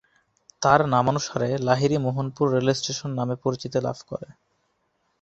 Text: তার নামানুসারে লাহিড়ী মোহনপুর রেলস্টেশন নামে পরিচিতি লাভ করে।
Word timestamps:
তার 0.61 0.79
নামানুসারে 0.89 1.49
লাহিড়ী 1.59 1.97
মোহনপুর 1.97 2.45
রেলস্টেশন 2.55 3.09
নামে 3.13 3.35
পরিচিতি 3.43 3.79
লাভ 3.81 3.97
করে। 4.07 4.27